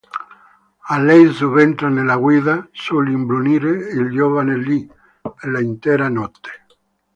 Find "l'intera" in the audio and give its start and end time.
5.51-6.09